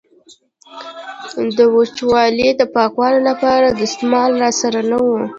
[1.57, 5.09] د وچولې د پاکولو لپاره دستمال را سره نه و.